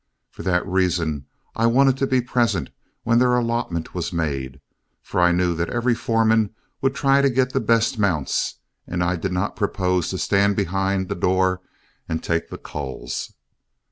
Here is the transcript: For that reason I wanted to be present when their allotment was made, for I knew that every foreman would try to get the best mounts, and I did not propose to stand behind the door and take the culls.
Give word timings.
For 0.31 0.41
that 0.41 0.65
reason 0.65 1.27
I 1.55 1.67
wanted 1.67 1.95
to 1.97 2.07
be 2.07 2.21
present 2.21 2.71
when 3.03 3.19
their 3.19 3.35
allotment 3.35 3.93
was 3.93 4.11
made, 4.11 4.59
for 5.03 5.19
I 5.21 5.31
knew 5.31 5.53
that 5.53 5.69
every 5.69 5.93
foreman 5.93 6.55
would 6.81 6.95
try 6.95 7.21
to 7.21 7.29
get 7.29 7.53
the 7.53 7.59
best 7.59 7.99
mounts, 7.99 8.55
and 8.87 9.03
I 9.03 9.15
did 9.15 9.31
not 9.31 9.55
propose 9.55 10.09
to 10.09 10.17
stand 10.17 10.55
behind 10.55 11.07
the 11.07 11.13
door 11.13 11.61
and 12.09 12.23
take 12.23 12.49
the 12.49 12.57
culls. 12.57 13.33